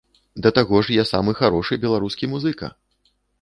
Да 0.45 0.51
таго 0.57 0.79
ж 0.87 0.95
я 0.95 1.03
самы 1.11 1.35
харошы 1.41 1.79
беларускі 1.85 2.31
музыка! 2.33 2.73